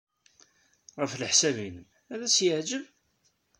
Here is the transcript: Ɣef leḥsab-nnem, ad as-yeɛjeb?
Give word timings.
Ɣef 0.99 1.13
leḥsab-nnem, 1.15 1.87
ad 2.13 2.21
as-yeɛjeb? 2.27 2.85